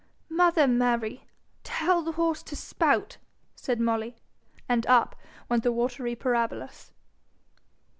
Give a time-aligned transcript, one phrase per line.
[0.29, 1.27] 'Mother Mary,
[1.63, 3.17] tell the horse to spout,'
[3.55, 4.15] said Molly;
[4.67, 5.15] and up
[5.47, 6.91] went the watery parabolas.